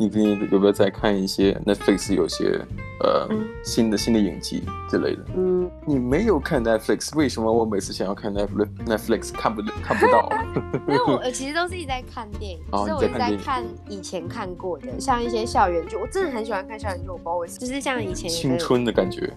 [0.00, 2.58] 你最近有没有在看一些 Netflix 有些
[3.00, 5.22] 呃、嗯、新的新的影集之类的？
[5.36, 10.32] 嗯，你没有看 Netflix，为什么我每次想要看 Netflix Netflix 看不看不到？
[10.88, 19.30] 因为我其实都是一直在看电影，所以我一直在看以前看过的，像一些校园剧，我真的很喜欢看校园剧，我不知道为什么，就是像以前青春的感觉。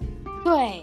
[0.45, 0.81] 对，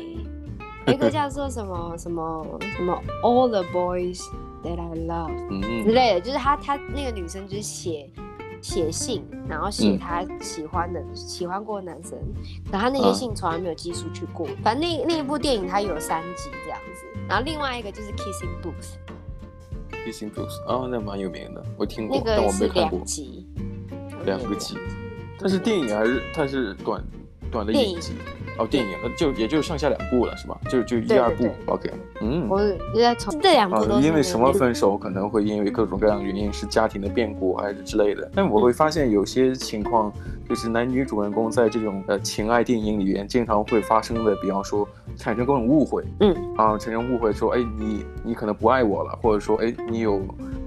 [0.92, 4.20] 一个叫做什么什么什么 All the Boys
[4.62, 8.10] That I Love 嗯嗯之类的，就是他他那个女生就是写。
[8.62, 12.18] 写信，然后写他喜欢的、嗯、喜欢过的男生，
[12.70, 14.46] 可他那些信从来没有寄出去过。
[14.46, 18.96] 啊、反正那那一部电影它有三集这样子，然后另外一个就是 Kissing Booth。
[20.04, 22.98] Kissing Booth 哦，那蛮有名的，我听过，那个但我没看过。
[22.98, 23.46] 两集，
[24.24, 24.77] 两个集，
[25.38, 27.04] 它是电影还是它是短
[27.51, 28.12] 短的一集？
[28.60, 30.56] 哦，电影就也就上下两部了，是吧？
[30.68, 31.91] 就就一二部，OK。
[32.20, 32.60] 嗯，我
[32.95, 34.98] 就在从这两部都因为什么分手？
[34.98, 38.30] 可能会因为各种各样的原因，是家庭的变故还是之类的。
[38.35, 40.12] 但我会发现有些情况，
[40.46, 50.20] 就是男女主人公在这种呃情爱电影里面，经常会发生的，比方说产生各种误会，嗯，啊，产生误会说，哎，你你可能不爱我了，或者说，哎，你有。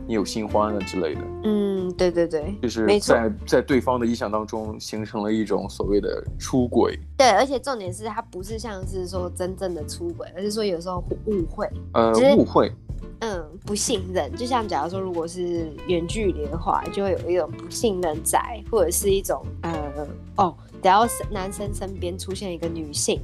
[0.07, 6.99] 你有新欢了之类的，嗯，对对对，就是在在对方的意象当中形成了一种所谓的出轨。
[7.17, 12.71] 对，而且重点是他不是像是说真正的出轨，而是说有时候误会，呃，误会，
[13.19, 14.33] 嗯，不信任。
[14.35, 23.21] 就像假如说如果是远距离的话，就会有一种不信任在，或者是一种呃，哦，只要男生身边出现一个女性，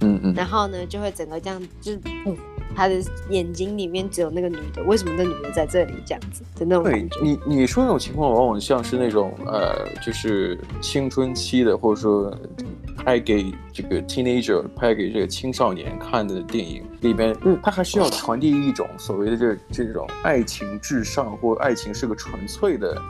[0.00, 2.34] 嗯嗯，然后呢，就会整个这样就是不。
[2.74, 2.94] 他的
[3.30, 7.20] 眼睛里面只有那个女的，为什么那女的在这里这样子的那种感觉？
[7.22, 12.36] 你你说那种情况，往往像是那种呃，就是青春期的，或者说
[12.96, 23.00] 拍给这个 teenager、拍给这个青少年看的电影里边，嗯，他还需要传递一种所谓的这这种爱情至上，或爱情是个纯粹的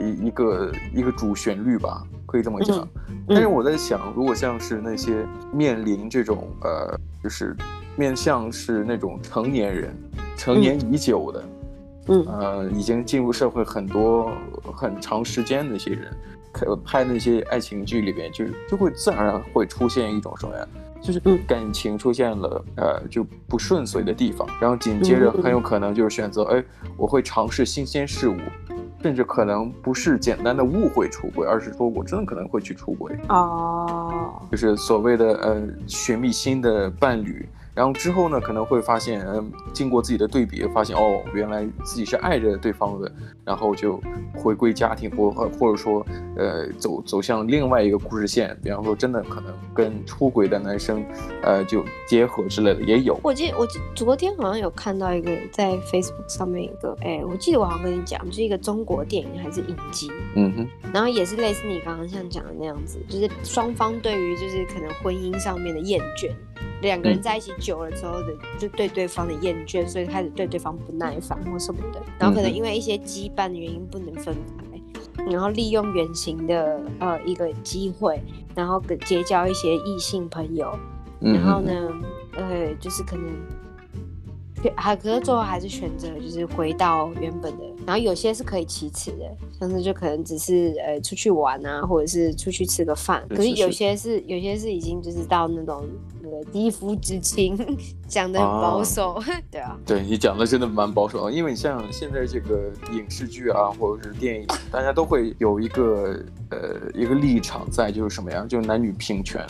[0.00, 2.78] 一一个一个主旋律吧，可以这么讲。
[2.78, 7.56] 嗯嗯、但是我在想，如果像是那些面临这种呃，就是。
[7.96, 9.96] 面向是那种成年人，
[10.36, 11.44] 成年已久的，
[12.08, 14.30] 嗯，呃，已经进入社会很多
[14.74, 16.12] 很长时间的一些人，
[16.84, 20.66] 拍那些爱情剧里边，就就会自然而然会出现一种什么呀？
[21.02, 26.64] 就是感情出现了呃就不顺遂的地方，然后紧接着很有可能就是选择，哎，
[26.96, 28.36] 我会尝试新鲜事物，
[29.02, 33.16] 甚至可能不是简单的误会出轨，而是说我真的可能会去出轨。
[33.28, 37.46] 哦，就是所谓的呃寻觅新的伴侣。
[37.76, 43.12] 然后之后呢，可能会发现，嗯，经过自己的对比，发现哦，原来自己是爱着对方的，
[43.44, 44.00] 然后就
[44.34, 46.04] 回归家庭，或或者说，
[46.36, 51.04] 呃，走走向另外一个故事线，比方说，真的可能跟出轨的男生，
[51.42, 53.20] 呃，就结合之类的也有。
[53.22, 66.30] 我记我记昨天好像有看到一个在 Facebook 上面一个，哎，我记得我好像跟你讲，就是一个中国电影还是影集，嗯哼，然后也是类似你刚刚像讲的那样子，就是双方对于就是可能婚姻上面的厌倦。
[66.82, 78.20] 两个人在一起久了之后的，就对对方的厌倦，所以开始对对方不耐烦或什么的，然后可能因为一些羁绊的原因不能分开，然后利用远行的呃一个机会，
[78.54, 80.76] 然后结交一些异性朋友，
[81.20, 81.72] 然后呢，
[82.36, 83.24] 呃，就是可能。
[84.74, 89.24] 还可是最后还是选择就是回到原本的，然后有些是可以启齿的，
[89.60, 93.24] 像是就可能只是呃出去玩啊，或者是出去吃个饭。
[93.28, 95.84] 可是有些是有些是已经就是到那种
[96.20, 97.56] 那个肌肤之亲，
[98.08, 99.78] 讲的很保守，啊 对啊。
[99.86, 106.20] 对你讲的真的蛮保守，因为你像现在这个影视剧啊，或者是电影，大家都会有一个
[106.50, 108.44] 呃一个立场在，就是什么呀？
[108.48, 109.46] 就是男女平权。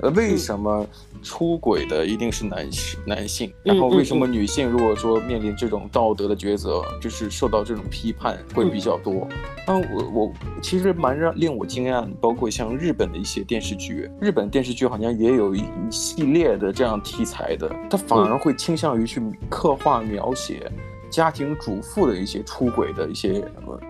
[0.00, 0.80] 呃，为什么？
[0.80, 0.88] 嗯
[1.20, 3.52] 出轨的一定是男性，男性。
[3.64, 9.26] 然后为什么女性如果说面临这种道德的抉择，就是受到这种批判会比较多？
[9.66, 10.32] 那，我我
[10.62, 19.20] 其实蛮让令我惊讶，包括像日本的一些电视剧，日本电视剧好像也有一系列的这样题材的，它反而会倾向于去
[19.50, 20.70] 刻画描写
[21.10, 23.44] 家庭主妇的一些出轨的一些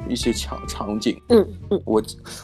[0.09, 1.21] 一些场场景。
[1.29, 2.03] 嗯嗯，我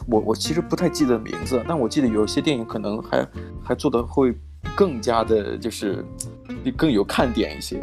[0.08, 3.26] 我我其实不太记得名字，但我记得有些电影可能还
[3.62, 4.34] 还做的会。
[4.74, 6.02] 更加的，就是
[6.74, 7.78] 更有看点一些，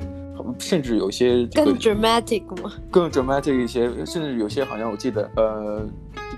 [0.58, 2.74] 甚至有些更 dramatic 吗？
[2.90, 5.88] 更 dramatic 一些，甚至有些好像我记得，呃，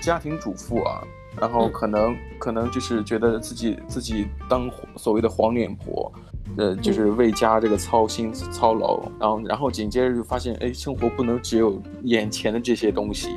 [0.02, 1.02] 家庭主妇啊，
[1.40, 6.12] 然后可能、嗯、可能就是觉得自己自己当所谓的黄脸婆，
[6.58, 13.30] 呃，就是为家这个操心操劳，然后然后紧接着就发现，哎，生活不能只有眼前的这些东西，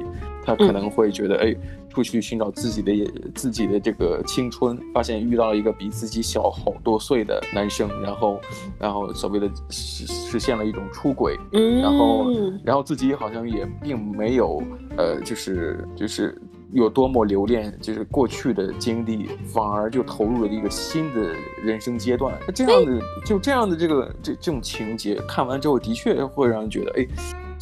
[0.45, 1.57] 他可能会觉得，嗯、哎。
[1.97, 2.93] 出去寻找自己的
[3.35, 8.39] 自己的这个青春，发现遇到了一个比自己小好多岁的男生，然后，
[8.79, 12.27] 然后所谓的实实现了一种出轨，然后，
[12.63, 14.63] 然后自己好像也并没有，
[14.99, 16.39] 呃，就是就是
[16.77, 22.39] 有多么留恋，就是过去的经历，反而就投入了一个新的人生阶段。
[22.47, 27.07] 那这样的，就这样的这个这这种情节，看完之后的确会让人觉得，哎，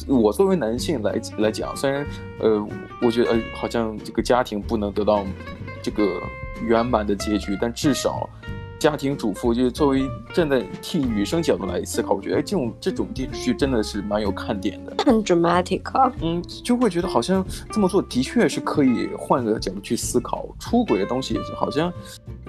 [0.07, 2.05] 我作为男性来来讲，虽然
[2.39, 2.67] 呃，
[3.01, 5.25] 我觉得呃，好像这个家庭不能得到
[5.81, 6.21] 这个
[6.61, 8.29] 圆满的结局，但至少。
[8.79, 16.11] 家庭主妇就是作为站在替女生角度来思考，我觉得这种这种电视剧真的是蛮有看点的，很 dramatic 啊。
[16.21, 21.91] 嗯，就会觉得好像这么做的确是可以换个角度去思考出轨的东西，好像，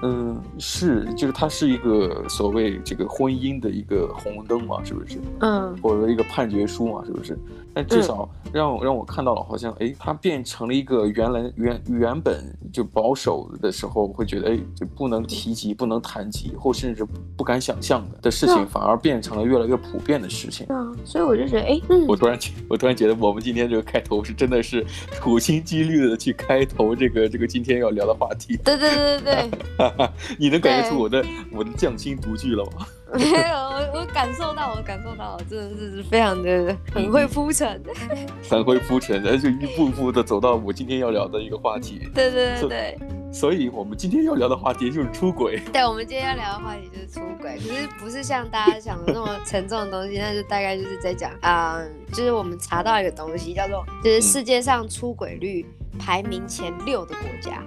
[0.03, 5.19] 嗯，是就是它是一个所谓这个婚姻的一个红灯嘛，是不是？
[5.41, 7.39] 嗯，或者一个判决书嘛，是不是？
[7.77, 16.17] 但至少让我、嗯、让我看到了，好像哎，它变成了一个原来原原本就保守的时候会觉得哎，就不能提及、不能谈。
[16.17, 17.05] 谈及以后甚至
[17.37, 20.65] 不敢想象的的事情，反而变成了越来越普遍的事情。
[20.71, 22.39] 嗯，所以我就觉得，哎，嗯，我突然
[22.71, 24.83] 我突然觉得，我们今天这个开头是真的是
[25.13, 28.57] 处心积虑的去开头这个这个今天要聊的话题。
[28.65, 31.23] 对对对对对， 你能感觉出我的
[31.53, 32.87] 我的匠心独具了吗？
[33.19, 37.83] 没有，我我感受到，我感受到，真的是非常的很会铺陈，
[38.49, 42.09] 很会铺陈，然后就一步步的走到我今天要聊的一个话题。
[42.15, 42.99] 对对对对。
[43.33, 45.61] 所以，我们今天要聊的话题就是出轨。
[45.71, 55.67] 对，我们今天要聊的话题就是出轨，可是不是像大家想的那么沉重的东西，那就大概就是在讲啊、嗯，就是我们查到一个东西，叫做就是世界上出轨率
[55.99, 57.63] 排名前六的国家。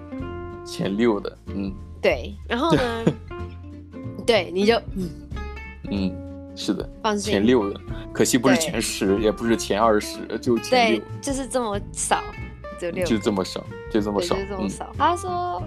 [0.65, 1.71] 前六的，嗯，
[2.01, 2.33] 对。
[2.47, 3.05] 然后呢，
[4.25, 5.07] 对，你就嗯
[5.91, 6.13] 嗯，
[6.55, 7.79] 是的，放心，前六的，
[8.13, 12.23] 可惜不是前十，也不是前二十，就前六，就是这么少。
[12.79, 14.85] 就六，就这么少，就这么少，就这么少。
[14.85, 15.61] 嗯、他说，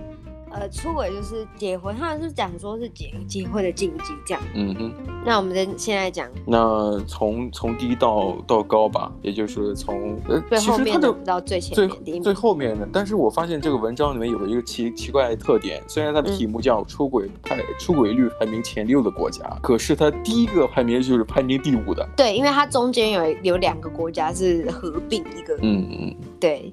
[0.53, 4.43] 呃，出轨就是结婚，他是讲说是结结婚的禁忌这样。
[4.55, 4.93] 嗯哼。
[5.25, 12.89] 那我们在现在讲，那从从低到到高吧，也就是从呃，最后面的到最前面最最后面的。
[12.93, 22.07] 但是我发现这个文章里面有一个奇奇怪的特点，虽然它的题目叫出轨排出轨率排名前六的国家，可是它第一个排名就是排名第五的。
[22.17, 25.57] 对，因为它中间有有两个国家是合并一个。
[25.63, 26.17] 嗯嗯。
[26.39, 26.73] 对。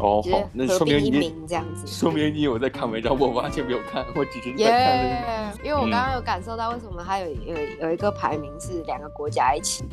[0.00, 5.58] 哦，好，那说明你这样子，说明你有在看文章，我完全没有看，我只是在看。
[5.62, 9.84] 因为我刚刚有感受到为什么它有有有一个排名是两个国家一起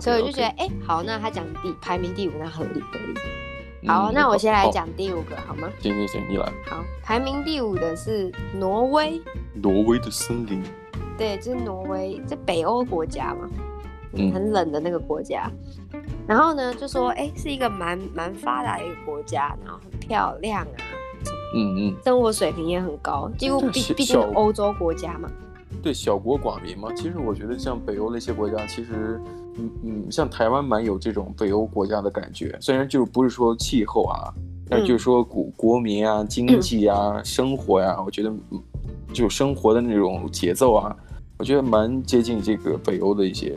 [0.00, 3.88] 所以我就觉得，哎，好，那他讲第排名第五，那合理合理。
[3.88, 5.70] 好，那我先来讲第五个，好吗？
[5.80, 6.44] 行行行，你来。
[6.66, 9.22] 好，排名第五的是挪威。
[9.54, 10.62] 挪威的森林。
[11.16, 13.48] 对，就是挪威，这北欧国家嘛，
[14.12, 15.50] 嗯，很冷的那个国家。
[16.28, 20.76] 然后呢，就说哎，是一个蛮蛮发达的一个国家，然后很漂亮啊，
[21.56, 25.30] 嗯嗯，生活水平也很高，几乎毕毕竟欧洲国家嘛。
[25.82, 26.92] 对，小国寡民嘛。
[26.94, 29.18] 其实我觉得像北欧那些国家，其实
[29.56, 32.54] 嗯嗯，像台湾蛮有这种北欧国家的感觉。
[32.60, 34.30] 虽然就不是说气候啊，
[34.68, 38.30] 但就是说国国民啊、经济啊、嗯、 生活呀、啊，我觉得
[39.14, 40.94] 就生活的那种节奏啊，
[41.38, 43.56] 我觉得蛮接近这个北欧的一些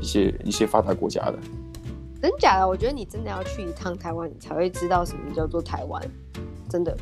[0.00, 1.38] 一些一些发达国家的。
[2.22, 2.68] 真假的？
[2.68, 6.00] 我觉得你真的要去一趟台湾，你才会知道什么叫做台湾。
[6.70, 6.96] 真的，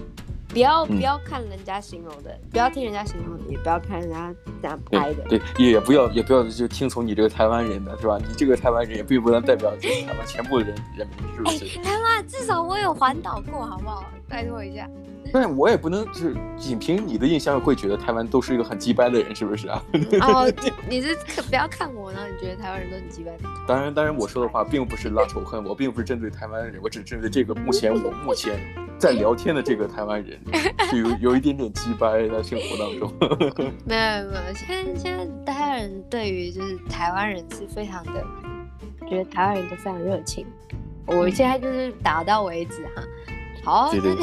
[0.49, 5.23] 不要不要看人家形容的，嗯、不要听人家形容的，也不要看人家这样拍的。
[5.29, 8.19] 对，也不要也不要就听从你这个台湾人的，是吧？
[8.19, 11.67] 你这个台湾人也并不能代表这个台湾全部人人民，是不是？
[11.67, 14.07] 欸、台湾至少我有环岛过，好不好？
[14.27, 14.89] 拜托一下。
[15.33, 19.83] 但我也不能就是仅凭你的印象会觉得台湾都是一个很鸡掰的人，是不是啊？
[20.23, 20.53] 哦，
[20.89, 21.17] 你是
[21.49, 23.31] 不要看我，然后你觉得台湾人都很鸡掰。
[23.67, 28.59] 当然，当然我说的话并不是拉仇恨，我并不是针对台湾人，我只针对这个目前我目前
[28.99, 30.41] 在聊天的这个台湾人，
[30.91, 33.13] 就有有一点点鸡掰在生活当中。
[33.87, 38.27] 没有没有，现在现在台湾人对于就是台湾人是非常的，
[39.09, 40.45] 觉得台湾人都非常热情。
[41.07, 43.03] 我现在就是打到为止哈。
[43.63, 44.15] 好，对对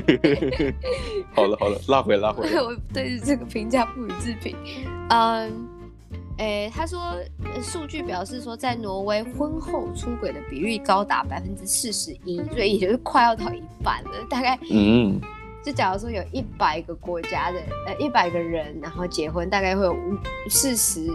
[0.00, 0.74] 对，
[1.34, 2.56] 好了好了，拉回来拉回来。
[2.62, 4.56] 我对这个评价不予置评。
[5.10, 5.68] 嗯，
[6.38, 6.98] 诶，他说
[7.60, 14.10] 数据表示说，在挪威婚后出轨的比率高达百分之四十一，所以也就是快要到一半了。
[14.30, 15.20] 大概，嗯，
[15.62, 20.16] 就假如说有一百个国家的呃一百个人，然后结婚，大概会有五
[20.48, 21.06] 四十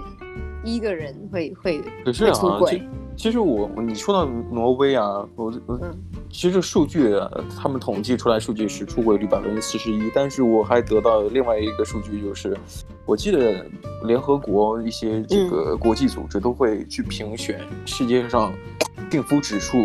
[0.63, 2.87] 一个人会会会出轨。
[3.15, 5.79] 其实我你说到挪威啊，我我。
[6.27, 12.55] 嗯其实数据啊，他们统计出来数据是出轨率百分之四十一，但是我还得到另外一个数据，就是
[13.05, 13.65] 我记得
[14.03, 18.53] 联合国一些这个国际组织都会去评选世界上
[19.09, 19.77] 幸福指数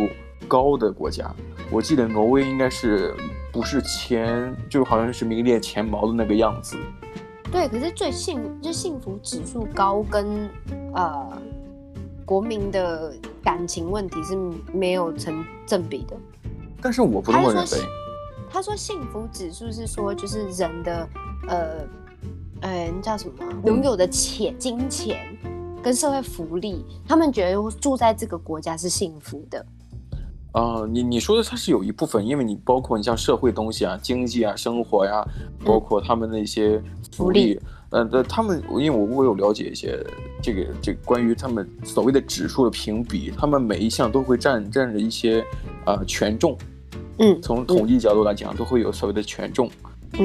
[0.49, 1.33] 高的国家，
[1.71, 3.15] 我记得挪威应该是
[3.53, 6.77] 不是前，就好像是名列前茅的那个样子。
[7.51, 10.51] 对，可是最幸就幸福指数高跟
[10.95, 11.43] 呃
[12.33, 13.13] 国民的
[13.45, 14.35] 感情问题是
[14.73, 16.17] 没有成正比的。
[16.81, 17.69] 但是我不这么认为。
[18.51, 21.09] 他说幸福指数是说就是人的
[21.47, 21.67] 呃
[22.63, 23.35] 呃叫什么
[23.67, 25.19] 拥有的钱金钱
[25.83, 29.67] 跟社会福利，他们觉得住在这个国家是幸福的。
[30.53, 35.29] 啊、呃，你你说的它是有一部分，因为你包括你像社会东西啊、经济啊、生活呀、啊，
[35.67, 36.83] 包括他们那些
[37.15, 37.61] 福利，嗯、
[37.93, 40.05] 呃，他们因为我我有了解一些
[40.43, 45.45] 这个这个关于他们所谓的指数的评比，他们每一项都会占占着一些
[45.87, 46.57] 呃权重，
[47.19, 49.71] 嗯，从统计角度来讲，都会有所谓的权重，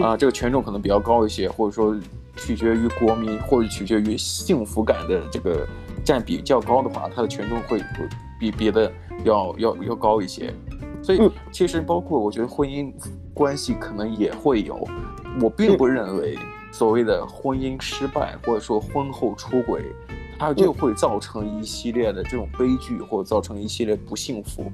[0.01, 1.95] 啊、这个权重可能比较高一些，或者说
[2.37, 5.67] 取决于国民或者取决于幸福感的这个
[6.03, 8.07] 占比较高的话，它的权重会会
[8.39, 8.91] 比别的。
[9.23, 10.53] 要要要高一些，
[11.01, 11.19] 所以
[11.51, 12.93] 其实包括我觉得婚姻
[13.33, 14.87] 关系可能也会有，
[15.41, 16.37] 我并不认为
[16.77, 19.83] 所谓的婚姻失败或者说婚后出轨，
[20.37, 24.71] 它就会造成一系列的这种悲剧或者造成一系列不幸福。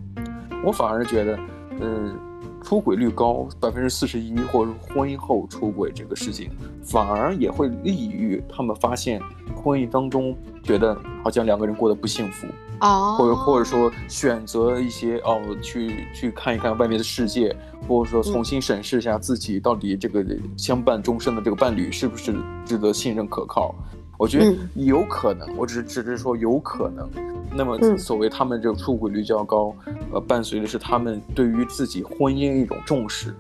[0.66, 1.40] 我反而觉得，
[1.80, 2.14] 嗯，
[2.62, 6.50] 出轨率高百分之四十一，或者婚后出轨这个事情，
[6.84, 9.22] 反而也会利于他们发现
[9.56, 10.94] 婚姻当中觉得
[11.24, 12.46] 好像两个人过得不幸福。
[12.80, 17.56] 哦，或者或者说选择一些哦，去去看一看外面的世界，
[17.88, 20.26] 或者说重新审视一下自己到底这个
[20.58, 23.74] 相伴终身的这个伴侣是不是值得信任可靠？
[24.18, 27.10] 我觉得有可能，我只是只是说有可能。
[27.56, 29.76] 那么所谓他们这个出轨率较高，
[30.12, 33.36] 呃，伴随的是他们对于自己婚姻一种重视，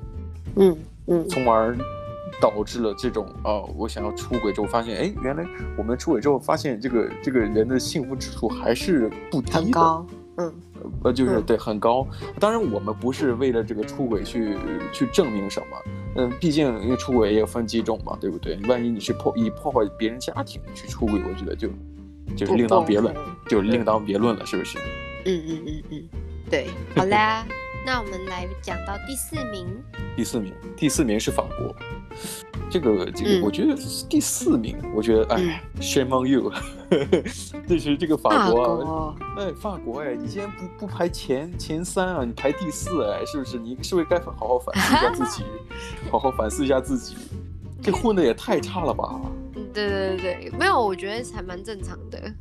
[0.55, 1.75] 嗯嗯，从而。
[2.43, 5.45] 导致了这种啊、呃，我想要出轨之后发现，哎，原来
[5.77, 10.53] 我们出轨之后发现这个这个人的幸福指数还是不低的，很高，嗯，
[11.05, 12.05] 呃，就是对很高。
[12.41, 14.57] 当然，我们不是为了这个出轨去
[14.91, 15.77] 去证明什么，
[16.17, 18.59] 嗯，毕竟因为出轨也有分几种嘛，对不对？
[18.67, 21.69] 万一你是破以破坏别人家庭去出轨，我觉得就
[22.35, 23.15] 就是另当别论，
[23.47, 24.77] 就另当别论了，是不是？
[25.25, 26.03] 嗯嗯嗯嗯，
[26.49, 27.45] 对，好啦。
[27.85, 29.83] 那我们来讲到第四名，
[30.15, 31.75] 第四名，第四名是法国。
[32.69, 33.75] 这个这个，我觉得
[34.09, 36.51] 第四名，嗯、我觉得哎，shame on you，
[37.67, 43.59] 这是这个法国，哎，法国哎，你竟然不不排前前三啊，你排第四哎，是不是？
[43.59, 45.43] 你是不是该好好反思一下自己，
[46.09, 47.15] 好好反思一下自己，
[47.81, 49.19] 这混的也太差了吧？
[49.73, 52.33] 对对对对，没有，我觉得还蛮正常的。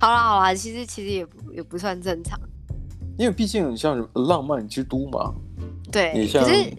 [0.00, 2.38] 好啦好啦，其实其实也不也不算正常。
[3.18, 5.34] 因为毕竟像浪漫之都嘛，
[5.90, 6.72] 对，你像可是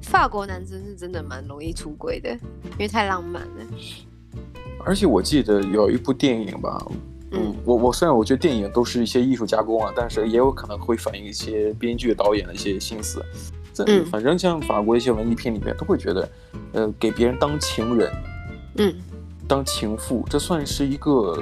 [0.00, 3.66] 法国男生是真的蛮容易出轨的，因为太浪漫了。
[4.82, 6.82] 而且我记得有一部电影吧，
[7.32, 13.22] 嗯，我我虽然我觉得电影都是一些艺术加工啊，但是也有可能会反映一些编剧导演的一些心思。
[13.86, 16.28] 嗯，反正像法国一些文艺片里面都会觉得，
[16.72, 18.10] 呃，给别人当情人，
[18.78, 18.94] 嗯，
[19.46, 21.36] 当情妇，这算是一个。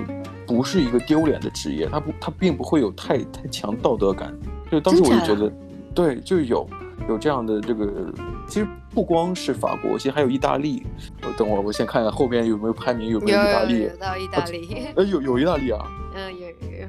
[0.50, 4.36] 不是一个丢脸的职业，他不，他并不会有太太强道德感。
[4.68, 5.52] 就当时我就觉得，
[5.94, 6.68] 对，就有
[7.08, 8.12] 有这样的这个。
[8.48, 10.84] 其实不光是法国，其实还有意大利。
[11.22, 13.82] 我等会儿，我先看看后边有没有排名，有没有意大利？
[13.82, 14.74] 有，到意大利。
[14.74, 15.78] 哎、啊，有有意大利啊。
[16.16, 16.88] 嗯，有有有。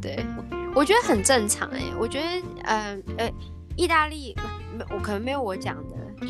[0.00, 0.24] 对，
[0.72, 1.82] 我觉得很正常哎。
[1.98, 2.26] 我觉得，
[2.62, 3.32] 嗯呃，呃，
[3.74, 4.36] 意大利
[4.78, 6.26] 没，我可能没有我讲的。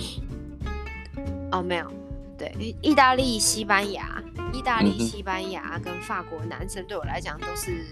[1.52, 1.86] 哦，没有。
[2.38, 4.22] 对，意大利、西班牙。
[4.52, 7.84] 意大利、西班牙跟法国男生对我来讲都是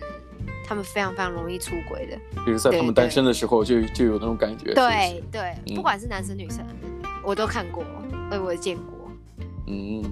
[0.66, 4.72] 他们非常非常容易出轨的，比如在他们单身的时候就就有那种感觉。
[4.72, 6.64] 对对，不管是男生女生，
[7.22, 7.84] 我都看过，
[8.30, 9.10] 我我也见过。
[9.66, 10.02] 嗯，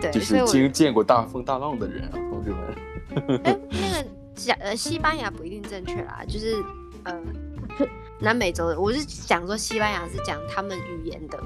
[0.00, 3.40] 对，就是经见过大风大浪的人啊，同志们。
[3.44, 6.64] 哎， 那个讲呃西班牙不一定正确啦，就是
[7.02, 7.20] 呃
[8.20, 11.38] 南美洲的，我是讲说西班牙是讲他们语言的。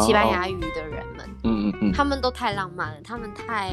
[0.00, 3.70] 西班牙语的人们，嗯嗯嗯，他们都太浪漫了，他们太，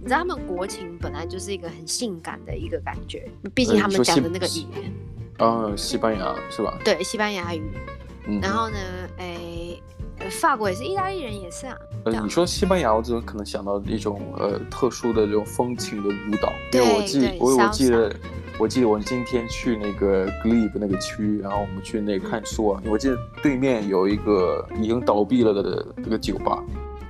[0.00, 4.92] 你知道他们国情本来就是一个很性感的一个感觉，毕竟他们讲的那个语言，
[5.38, 6.76] 啊，西班牙是吧？
[6.84, 7.62] 对，西班牙语。
[8.40, 8.76] 然后呢，
[9.18, 9.76] 哎，
[10.30, 11.76] 法国也是，意大利人也是啊。
[12.04, 16.52] 呃，你说西班牙，我怎么可能想到一种呃特殊的这种风情的舞蹈？
[16.72, 18.14] 因为我记，我我记得。
[18.62, 22.80] 我记得我今天去那个 Glebe 那个区，然后我们去那看书啊。
[22.86, 26.62] 我记得对面有一个已经倒闭了的这个酒吧。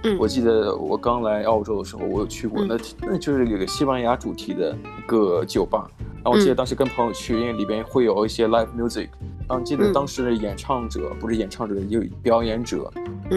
[0.02, 5.87] 嗯，我记得我刚来澳洲的时候，我有去过，那那就是有个西班牙主题的一个酒吧。
[6.00, 9.09] 然后我记得当时跟朋友去，因为里边会有一些 live music。
[9.47, 12.90] 然后记得当时的演唱者不是演唱者，有表演者，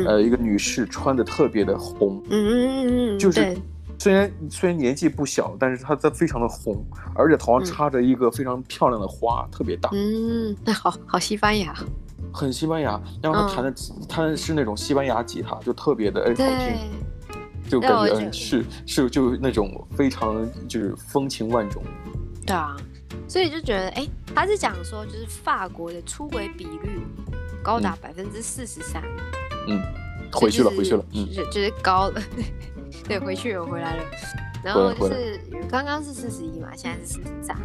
[0.05, 2.23] 呃，一个女士穿的特别的红。
[2.29, 3.57] 嗯嗯嗯嗯，就是。
[3.97, 6.85] 虽然虽然年纪不小，但是她她非常的红，
[7.15, 9.89] 而且头上插着一个非常漂亮的花，嗯、特别大。
[9.93, 11.73] 嗯，那好好西班牙，
[12.33, 13.01] 很西班牙。
[13.21, 13.73] 然后他弹的，
[14.07, 21.81] 她、嗯、是那种西班牙吉他，就特别的哎好听，就感觉嗯是是就那种非常就是风情万种。
[22.45, 22.77] 对啊，
[23.27, 26.99] 所以就觉得哎，他是讲说就是法国的出轨比率
[27.63, 29.01] 高达百分之四十三。
[29.67, 29.81] 嗯，
[30.31, 32.21] 回去了，回去了，嗯，就是就是高了，
[33.07, 34.03] 对，回去了，回来了。
[34.63, 37.55] 然后就是刚刚是四十一嘛，现在是四十三。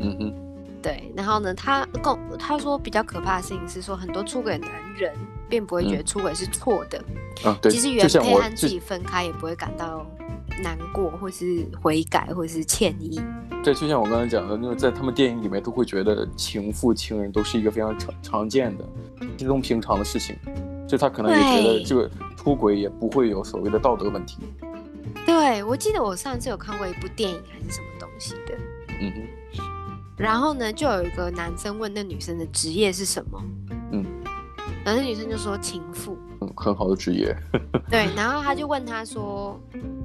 [0.00, 0.34] 嗯哼，
[0.82, 1.12] 对。
[1.16, 5.12] 然后呢，他跟他说比较可怕的事情是说，很多出轨男人
[5.48, 6.98] 并不会觉得出轨是错的。
[7.44, 7.70] 啊，对。
[7.70, 10.06] 其实原配和自己分开也不会感到
[10.62, 13.20] 难过，或是悔改，或是歉意。
[13.62, 18.84] 对，就像我刚才讲的，那个在他们电影里面都会觉得情妇、情人都是一个非常常常见的、
[19.36, 20.36] 稀松平常的事情，
[20.88, 24.38] 就他可能也觉得这个出轨也不会有所谓的道德问题。
[25.28, 28.54] 对，我记得我上次有看过一部电影还是什么东西的，
[28.98, 29.62] 嗯哼，
[30.16, 33.38] 然后呢，就有一个男生问那女生的职业是什么，
[33.92, 34.02] 嗯，
[34.82, 37.36] 然后那女生就说情妇，嗯，很好的职业，
[37.90, 39.60] 对，然后他就问他说，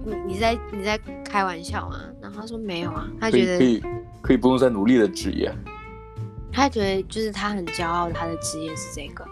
[0.05, 2.01] 你你在你在开玩笑吗？
[2.21, 3.81] 然后他说没有啊，他觉得可以
[4.21, 5.49] 可以，不用再努力的职业，
[6.51, 9.25] 他觉得就是他很骄傲，他的职业是这个，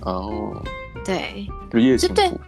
[0.00, 0.62] 哦，
[1.04, 2.40] 对，职业情妇。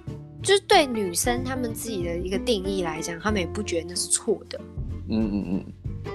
[0.43, 4.61] 对就是对女生她们自己的一个定义来讲，她们也不觉得那是错的。
[5.09, 5.65] 嗯嗯嗯，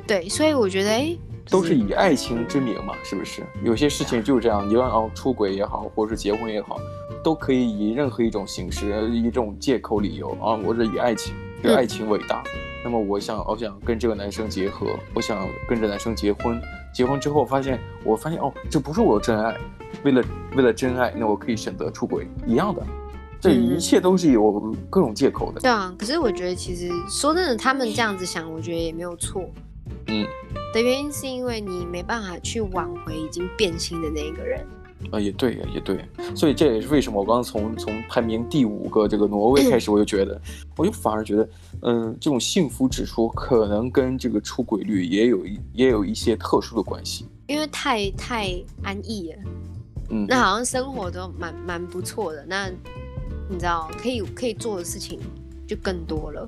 [0.06, 1.18] 对，所以我觉得，哎、
[1.50, 3.42] 都是以爱情之名嘛，是不是？
[3.64, 6.80] 有些事情就是这样，你要哦出轨也好，或者是结婚也好，
[7.24, 12.42] 都可以以任何一种形式，以一种借口理由啊，我是以爱情，这爱情伟大。
[12.54, 16.60] 嗯、那么我想，我想跟这个男生结合，我想跟这男生结婚，
[16.94, 19.56] 结婚之后发现，我发现哦，这不是我的真爱。
[20.04, 20.24] 为了
[20.56, 22.86] 为了真爱，那我可以选择出轨，一样的。
[23.40, 25.62] 这一切都是有各种借口的。
[25.62, 29.44] 对啊，可是我觉得其实说真的，他们这样子想，我觉得也没有错。
[30.08, 30.26] 嗯，
[30.74, 34.66] 的原因是因为你没办法去挽回已经变心的那一个人。
[35.12, 36.04] 啊，也对呀，也对。
[36.36, 40.42] 所以这也是为什么我刚刚从从排名第五个这个挪威开始，我就觉得，嗯、
[40.76, 41.50] 我就反而觉得，
[41.84, 47.28] 嗯，这种幸福指数可能跟这个出轨率也有一也有一些特殊的关系。
[47.46, 49.40] 因为太太安逸了。
[50.10, 52.44] 嗯，那好像生活都蛮蛮不错的。
[52.46, 52.70] 那
[53.50, 55.20] 你知道，可以可以做的事情
[55.68, 56.48] 就更多了，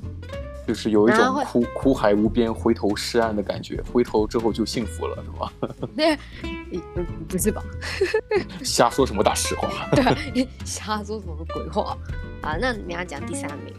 [0.68, 3.82] 就是有一种苦苦海无边，回头是岸的感觉。
[3.92, 5.54] 回头之后就幸福了，是吧？
[5.96, 6.18] 那
[7.28, 7.64] 不是吧？
[8.64, 9.90] 瞎说什么大实话？
[9.92, 11.98] 对， 瞎说什么鬼话
[12.42, 12.56] 啊？
[12.60, 13.74] 那你要讲第三名。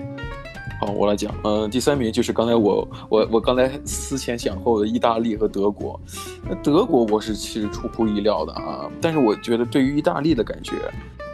[0.80, 1.30] 好，我来讲。
[1.44, 6.00] 嗯、呃，第三名就是刚才我我我刚才思前想后的意大利和德国。
[6.48, 10.72] 那德国我是其实出乎意料的啊，但是我觉得对于意大利的感觉。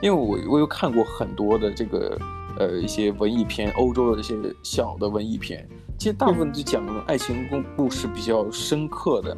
[0.03, 2.19] 因为我我有看过很多的这个
[2.59, 5.65] 呃一些文艺片，欧洲的这些小的文艺片，
[5.97, 9.37] 其实大部分就讲爱情故故事比较深刻的，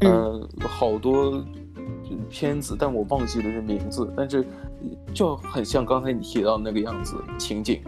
[0.00, 1.40] 呃好多
[2.28, 4.44] 片子，但我忘记了这名字，但是
[5.14, 7.80] 就很像刚才你提到的那个样子情景，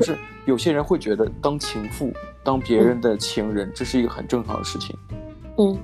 [0.00, 4.96] 就是有些人会觉得当情妇，当别人的情人，这是一个很正常的事情，
[5.58, 5.78] 嗯。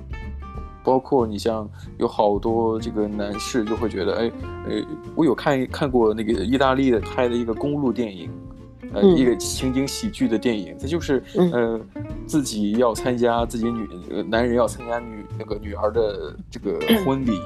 [0.81, 4.31] 包括你像有好多这个男士就会觉得，哎，
[4.65, 4.81] 呃，
[5.13, 8.31] 我有看看过那个意大利的拍的一个公路电影，
[8.93, 11.79] 呃，嗯、一个情景喜剧的电影，他就是呃
[12.25, 13.87] 自己要参加自己女
[14.27, 17.39] 男人要参加女那个女儿的这个 婚礼，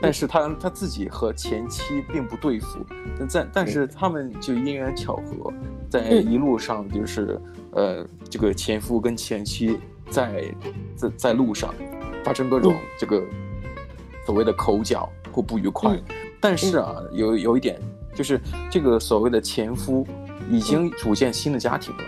[0.00, 2.78] 但是他他自己和前妻并不对付，
[3.18, 5.52] 但但但是他们就因缘巧合，
[5.88, 7.40] 在一路上就是
[7.72, 9.78] 呃这个前夫跟前妻
[10.10, 10.44] 在
[10.94, 11.74] 在在路上。
[12.24, 13.22] 发生各种这个
[14.24, 16.02] 所谓的口角或不愉快，嗯、
[16.40, 17.80] 但是啊，有有一点
[18.16, 20.04] 就是这个所谓的前夫
[20.50, 22.02] 已经组建新的家庭了。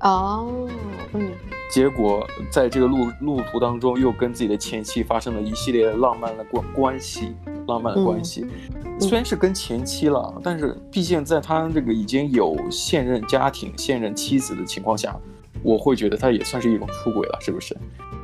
[0.00, 0.68] 哦，
[1.12, 1.30] 嗯。
[1.72, 7.34] 结果在这个路路途当中，又跟自己的前妻发生了一系列浪漫的关关系，
[7.66, 8.46] 浪漫的关系。
[8.84, 15.18] 嗯、虽然是跟前妻了，但是毕竟在他这个已经有现任家庭、现任妻子的情况下，
[15.62, 17.74] 我会觉得他也算是一种出轨了，是不是？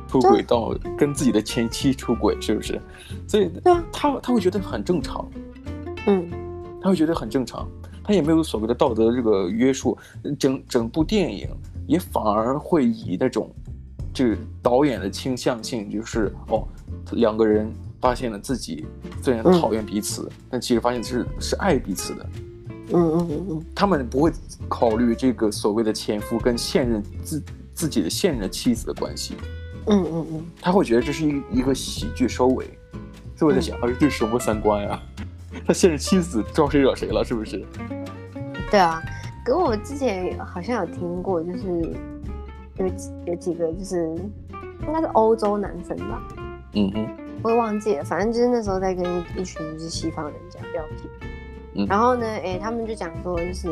[0.07, 2.79] 出轨到跟自己的前妻出轨，是不是？
[3.27, 3.49] 所以
[3.91, 5.27] 他他会觉得很正常，
[6.05, 6.29] 嗯，
[6.79, 7.67] 他会觉得很正常，
[8.03, 9.97] 他也没有所谓的道德这个约束，
[10.37, 11.49] 整整部电影
[11.89, 13.51] 也反而会以那种
[14.13, 16.63] 这个导演的倾向性，就是哦，
[17.13, 18.85] 两个人发现了自己
[19.23, 22.29] 虽然讨厌彼此，嗯、但其实发现是是爱彼此的，
[22.93, 24.31] 嗯嗯嗯嗯，他们不会
[24.67, 29.33] 考虑这个所谓的前夫跟现任自自己的现任妻子的关系。
[29.87, 32.65] 嗯嗯嗯，他会觉得这是一一个喜剧收尾，
[33.35, 35.01] 所以我在想，哎、嗯，这是什么三观呀？
[35.65, 37.25] 他现任妻子招谁惹谁了？
[37.25, 37.65] 是不是？
[38.69, 39.01] 对啊，
[39.45, 41.67] 可我之前好像有听过，就是
[42.77, 42.85] 有
[43.25, 44.15] 有几个，就是
[44.81, 46.21] 应该是欧洲男生吧。
[46.73, 47.07] 嗯哼，
[47.41, 51.09] 我也忘记了，反正就是那时候在跟一群就是西方人讲聊天，
[51.73, 53.67] 嗯、然后呢，哎，他们就讲说，就是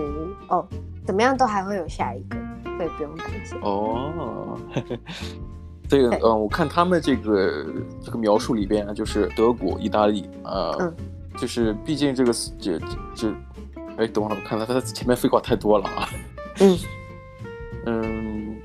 [0.50, 0.66] 哦，
[1.06, 2.38] 怎么样都还会有下一个，
[2.78, 3.58] 所以不用担心。
[3.62, 4.58] 哦。
[5.90, 7.66] 这个嗯，我看他们这个
[8.02, 10.94] 这个描述里边啊，就是德国、意大利啊，呃嗯、
[11.38, 12.78] 就是毕竟这个这
[13.16, 13.34] 这，
[13.98, 16.10] 哎，等会儿我看看他前面废话太多了啊。
[16.60, 16.78] 嗯
[17.86, 18.56] 嗯，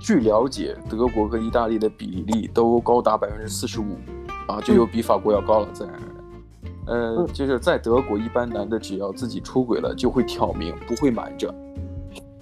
[0.00, 3.98] 据了解，德国和意大利的比例都高达百分之四十五
[4.46, 5.86] 啊，就有比法国要高了在。
[6.86, 11.52] 呃，就是在德国，一般男的只要自己出轨了，就会挑明，不会瞒着。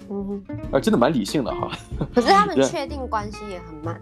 [0.09, 1.71] 嗯哼，啊，真的蛮理性的哈。
[2.13, 3.99] 可是他们 确定关系也很慢。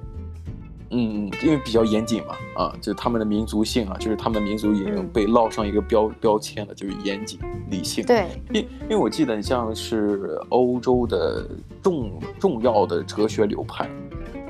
[0.93, 8.05] 嗯嗯，因为比较严谨嘛，啊，就是他们的民族性啊，就是他们民族已经被烙上一个标、嗯、标签了，就是严谨理性。
[8.05, 11.47] 对，因因为我记得你像是欧洲的
[11.81, 13.89] 重重要的哲学流派，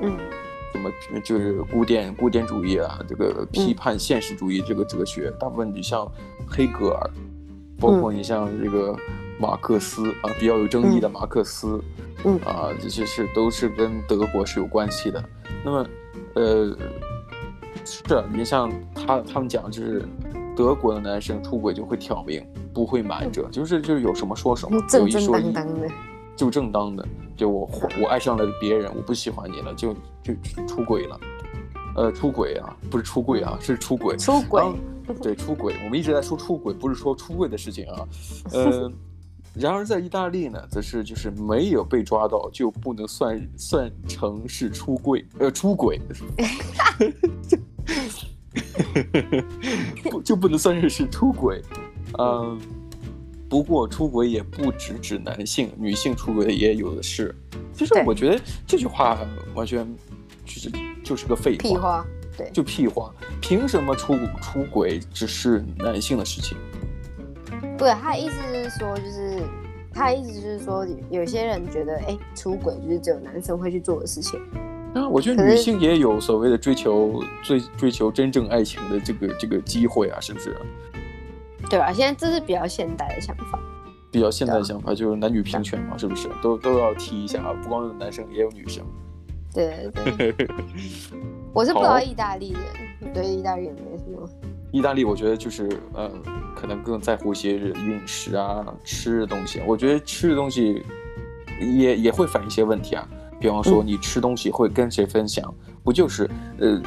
[0.02, 0.16] 嗯，
[0.72, 6.06] 什么就是古典古典主义啊，这个批判现实主义这个哲学，嗯、大部分你像
[6.46, 7.10] 黑格尔，
[7.80, 8.94] 包括你像这个
[9.38, 11.82] 马克思、嗯、啊，比较有争议的马克思，
[12.24, 15.24] 嗯啊，这些是都是跟德国是有关系的。
[15.64, 15.86] 那么。
[16.34, 16.76] 呃，
[17.84, 20.04] 是，你像他他们讲，就是
[20.56, 25.52] 德国的男生出轨就会挑明，不会瞒着，就是就是有什么说什么，有一说一，
[26.36, 27.70] 就正当的，就我
[28.02, 30.34] 我爱上了别人，我不喜欢你了，就就
[30.66, 31.20] 出轨了，
[31.96, 34.62] 呃，出轨啊，不是出轨啊，是出轨，出轨，
[35.22, 38.08] 对，出轨，我们一直在说出轨，不是说出轨的事情啊，
[38.52, 38.90] 呃。
[39.56, 46.00] 然而，在意大利呢，则是就是没有被抓到就不能算算成是出柜，呃，出轨，
[50.02, 51.62] 不就不能算是是出轨，
[52.18, 52.60] 嗯，
[53.48, 57.34] 不过出轨也不只指男性，女性出轨也有的是。
[57.72, 59.18] 其实我觉得这句话
[59.54, 59.86] 完全
[60.44, 60.70] 就是
[61.04, 66.58] 就是个废话，屁话，对，就屁话，凭什么出出轨只是男性的事情？
[67.76, 69.42] 对，他的意思是说，就是
[69.92, 74.40] 他的意思就是说，有些人觉得，哎，出轨就是只有男生会去做的事情。
[74.94, 80.56] 啊，我觉得女性也有所谓的追求，追追求真正爱情的这个这个机会啊，是不是？
[81.68, 81.92] 对吧？
[81.92, 83.58] 现在这是比较现代的想法。
[84.12, 86.28] 比较现代的想法就是男女平权嘛，是不是？
[86.40, 88.84] 都都要提一下啊，不光有男生，也有女生。
[89.52, 90.48] 对对对。
[91.52, 93.93] 我是不知道意大利人，对意大利人没。
[94.74, 96.10] 意大利，我觉得就是呃。
[96.56, 99.60] 可能更在乎一些饮食啊，吃的东西。
[99.66, 100.82] 我觉得吃的东西
[101.60, 103.06] 也也会反映一些问题啊。
[103.38, 105.44] 比方说，你吃东西会跟谁分享？
[105.66, 106.80] 嗯、不就是呃，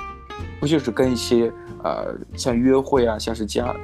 [0.59, 1.51] 不就是跟一些
[1.83, 3.75] 呃，像约会啊，像是家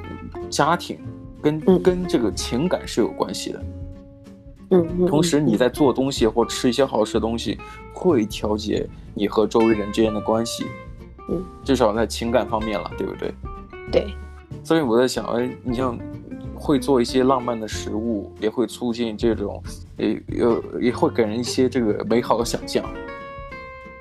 [0.49, 0.97] 家庭，
[1.43, 3.63] 跟、嗯、跟这个情感是有关系的。
[4.71, 5.05] 嗯。
[5.05, 7.59] 同时，你在做东西或吃一些好吃的东西，
[7.93, 10.65] 会调节你和周围人之间的关系。
[11.29, 11.43] 嗯。
[11.63, 13.31] 至少在情感方面了，对不对？
[13.93, 14.13] 对。
[14.63, 15.97] 所以我在想，哎，你像
[16.55, 19.61] 会做一些浪漫的食物，也会促进这种，
[19.97, 22.83] 也有也会给人一些这个美好的想象。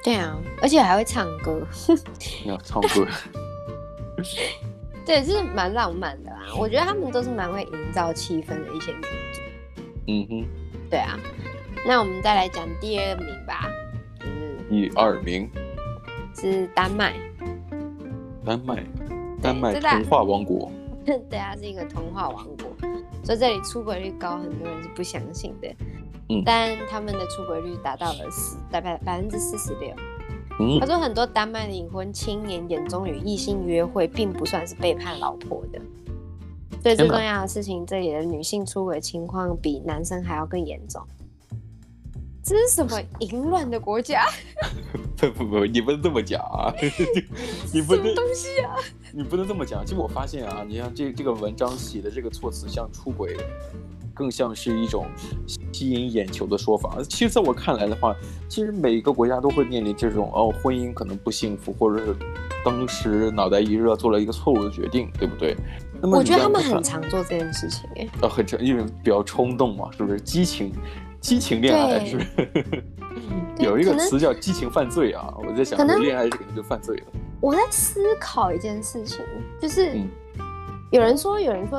[0.04, 1.66] 对啊，而且还会唱歌。
[2.44, 3.06] 你 要唱歌？
[5.04, 6.42] 对，是蛮浪漫的啦。
[6.56, 9.02] 我觉得他们都是蛮会营造气氛的一些民
[9.32, 9.40] 族。
[10.06, 10.46] 嗯哼。
[10.90, 11.18] 对啊，
[11.86, 13.68] 那我们再来讲第二名吧。
[14.20, 14.28] 嗯。
[14.68, 15.50] 第二名
[16.36, 17.14] 是丹麦。
[18.44, 18.84] 丹麦。
[19.42, 20.70] 丹麦童话王国，
[21.04, 22.88] 对啊，是一个童话王国，
[23.24, 25.68] 所以这里出轨率高，很多人是不相信的。
[26.28, 29.92] 嗯，但他们的出轨率达到了四，大概百分之四十六。
[30.60, 35.80] 嗯，他说很多丹麦的已婚青年眼中与异性约会，并不算是背叛老婆的。
[36.80, 41.02] 所以最重要的事情，这里的女性出轨情况比男生还要更严重。
[42.44, 44.26] 这是什么淫乱的国家？
[45.16, 46.72] 不不不，你不能这么讲啊！
[47.72, 48.74] 你不能什么东西啊？
[49.12, 49.84] 你不能这么讲。
[49.84, 53.36] 其实我发现啊，你像这这个文章写的这个措辞，像出轨，
[54.14, 55.06] 更像是一种
[55.72, 56.98] 吸引眼球的说法。
[57.08, 58.16] 其实，在我看来的话，
[58.48, 62.16] 其实每个国家都会面临这种哦，婚姻可能不幸福，或者是
[62.64, 65.56] 当时脑袋一热做了一个错误的决定，对不对？
[66.00, 70.20] 那么我觉得他们很常做这件事情，哎，呃，很常，因为比较冲动嘛，是不是？
[70.20, 70.72] 激情。
[71.22, 72.18] 激情恋爱是？
[73.58, 75.32] 有一个词叫激情犯罪啊！
[75.38, 77.06] 我在想，可能恋爱是肯定就犯罪了。
[77.40, 79.20] 我在思考一件事情，
[79.60, 79.96] 就是
[80.90, 81.78] 有人说，有人说，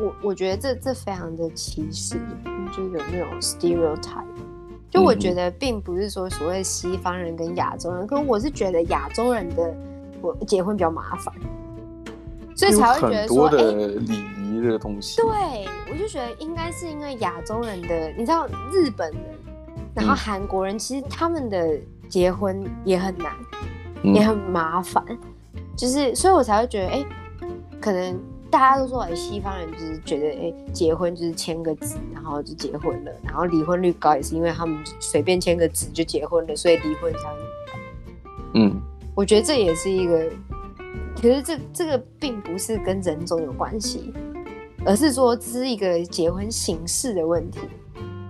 [0.00, 2.16] 我我觉得这这非常的歧视，
[2.76, 4.24] 就是有那种 stereotype。
[4.90, 9.74] 就我觉得并不是说所谓西方人跟亚洲人，可是我是觉得亚洲人的
[10.20, 11.32] 我结婚比较麻烦，
[12.54, 14.22] 所以才会觉得说，哎。
[14.62, 19.20] 这个东西，对，我就觉得应该是因为亚洲人的，你知道日本人，
[19.92, 21.76] 然后韩国人，其实他们的
[22.08, 23.32] 结婚也很难，
[24.04, 25.04] 嗯、也很麻烦，
[25.76, 27.04] 就是所以我才会觉得，哎，
[27.80, 28.16] 可能
[28.48, 37.78] 大家都说，哎，西方人就是觉得，哎，结婚就是签个字，然后就结婚了，然后离婚率高也是因为他们随便签个字就结婚了，所以离婚才会高。
[38.54, 38.80] 嗯，
[39.12, 40.30] 我觉得这也是一个
[41.22, 44.12] 可是这这个并不是跟人种有关系，
[44.84, 47.60] 而是说这是一个结婚形式的问题。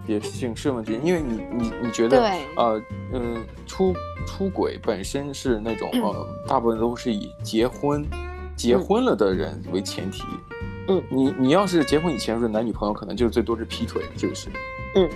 [0.06, 3.94] 也是形式问题，因为你你你觉得对呃嗯、呃、出
[4.26, 8.04] 出轨本身是那种呃大部分都是以结婚
[8.54, 10.22] 结婚了的人为前提。
[10.88, 14.50] 嗯，你你要是结婚以前是男女朋友，可能就最多是劈腿，是不是？
[14.96, 15.08] 嗯。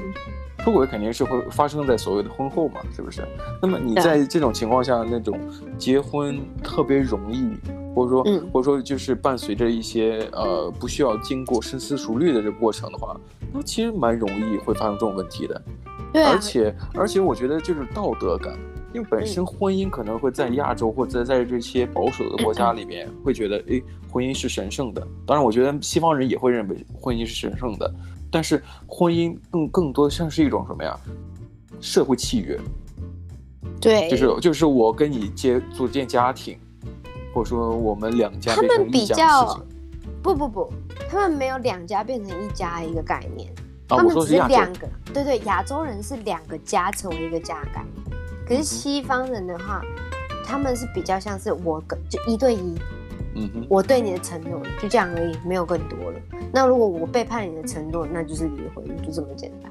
[0.66, 3.22] 出轨肯定是会发生在所谓的婚后嘛，是不是？
[3.62, 5.38] 那么你在这种情况下，那种
[5.78, 7.52] 结婚特别容易，
[7.94, 13.16] 或者说，嗯、或者说就是伴随着一些呃不需要经过深思熟虑的这个过程的话，
[13.52, 15.62] 那其实蛮容易会发生这种问题的。
[16.12, 18.58] 对、啊，而且而且我觉得就是道德感，
[18.92, 25.00] 因为本身婚姻可能会在亚洲或者在这些保守的国家 里面会觉得，诶，婚姻是神圣的。
[25.24, 27.88] 当然，我觉得西方人也会认为婚姻是神圣的。
[28.36, 30.94] 但是婚姻更更多像是一种什么呀？
[31.80, 32.60] 社会契约。
[33.80, 36.58] 对，就是就是我跟你结组建家庭，
[37.32, 39.16] 或者说我们两家变成一家。
[39.16, 39.66] 他们比较
[40.22, 40.70] 不不不，
[41.08, 43.50] 他们没有两家变成一家一个概念。
[43.88, 44.86] 啊，他们只是两个。
[45.14, 48.18] 对对，亚洲人是两个家成为一个家概念。
[48.46, 52.74] 可是西方人的话，嗯、他们是比较像是我跟就一对一。
[53.38, 56.18] 嗯哼，我对你的承诺就这样而已，没有更多了。
[56.50, 59.70] 那如果我背叛你的承诺，那就是离婚，就这么简单。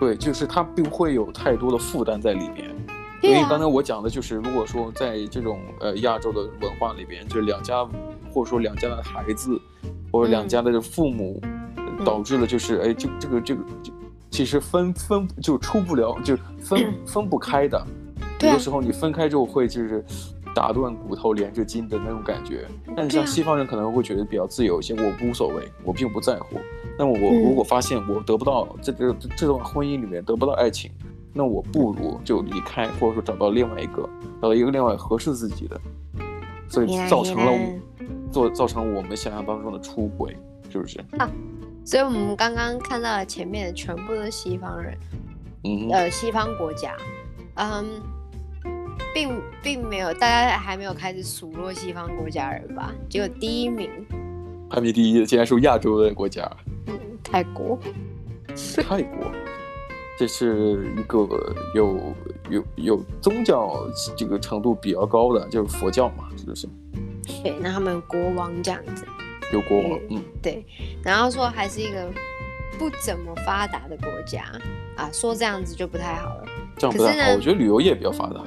[0.00, 2.74] 对，就是他并不会有太多的负担在里面。
[3.22, 7.84] 因为刚才我讲的就是，如果说在这种呃亚洲的文化里边，就是两家
[8.32, 9.56] 或者说两家的孩子，
[10.12, 11.40] 或者两家的父母，
[11.76, 13.92] 嗯、导致了就是哎，这这个这个就
[14.28, 17.80] 其实分分就出不了，就分分不开的。
[18.40, 20.04] 有的时候你分开之后会就是。
[20.56, 22.66] 打断骨头连着筋的那种感觉，
[22.96, 26.56] 但是像西方人可能会觉得比较自由一些，我无所谓，我并不在乎。
[26.98, 30.90] 那么我如果发现我得不到这个这段婚姻里面得不到爱情，
[31.34, 34.08] 那我不如就离开，或者说找到另外一个，
[34.40, 35.78] 找到一个另外合适自己的，
[36.70, 37.52] 所以造成了
[38.32, 40.34] 做造成我们想象当中的出轨，
[40.70, 40.98] 是不是？
[41.18, 41.30] 啊，
[41.84, 44.96] 所以我们刚刚看到的前面全部都是西方人，
[45.64, 46.96] 嗯，呃，西方国家，
[47.56, 47.84] 嗯。
[49.16, 52.92] 并并没有，大家还没有开始数落西方国家人吧？
[53.08, 53.88] 结果第一名，
[54.68, 56.46] 排名第一的竟然是亚洲的国家，
[56.88, 57.78] 嗯，泰国。
[58.86, 59.32] 泰国，
[60.18, 61.26] 这是一个
[61.74, 61.98] 有
[62.50, 63.86] 有有宗教
[64.18, 66.68] 这个程度比较高的，就是佛教嘛，是不是？
[67.42, 69.06] 对，那他们国王这样子，
[69.50, 70.62] 有国王，嗯，对。
[71.02, 72.06] 然后说还是一个
[72.78, 74.44] 不怎么发达的国家
[74.94, 76.44] 啊，说这样子就不太好了。
[76.76, 78.42] 这样不太好，我觉得旅游业比较发达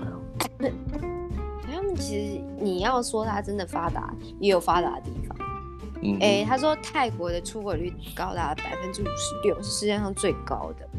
[0.60, 5.38] 他们其实你要说他真的发达，也有发达的地方。
[6.02, 10.89] 嗯，哎，他说泰国的出轨率高达百分之五十六，是世界上最高的。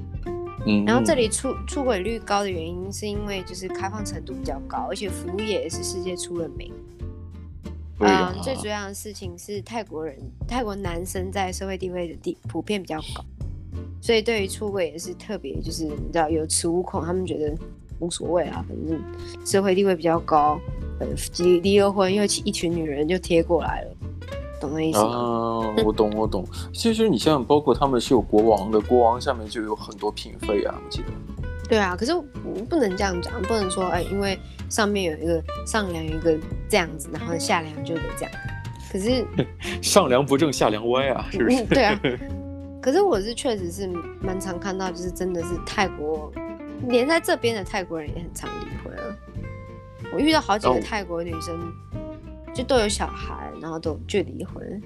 [0.66, 6.72] 嗯，然后这里出出轨率高的原因，是因为就是开放程度比较高，而且服务业也是世界出了名。
[7.98, 13.24] 嗯，最主要的事情是泰国人，泰国男生在社会地位的地普遍比较高，
[14.00, 17.54] 所以对于出轨也是特别，就是你知道有恃无恐，他们觉得。
[18.00, 19.00] 无所谓啊，反正
[19.44, 20.58] 社会地位比较高，
[20.98, 21.06] 呃，
[21.38, 23.90] 离离了婚因为一群女人就贴过来了，
[24.60, 25.04] 懂那意思吗？
[25.06, 26.44] 啊，我懂我懂。
[26.72, 31.08] 其实你像包括他们是有国王的，国王下面就有很多嫔妃啊，我记得。
[31.68, 32.12] 对啊，可是
[32.68, 34.36] 不能这样讲，不能说哎，因为
[34.68, 36.36] 上面有一个上梁有一个
[36.68, 38.32] 这样子，然后下梁就得这样。
[38.90, 39.24] 可是
[39.80, 41.64] 上梁不正下梁歪啊，是不是？
[41.66, 42.00] 对啊。
[42.82, 43.86] 可是我是确实是
[44.20, 46.32] 蛮常看到，就是真的是泰国。
[46.88, 49.16] 连在这边的泰国人也很常离婚啊！
[50.12, 51.72] 我遇到好几个泰国女生，
[52.54, 54.82] 就都有小孩，然后都就离婚。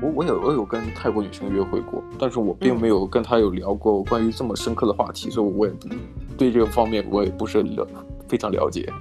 [0.00, 5.88] 我我有我有跟泰国女生约会过，但是我并没有跟她有聊过关于这么深刻的话题，所以我也不
[6.36, 7.86] 对这个方面我也不是了
[8.28, 8.92] 非常了解。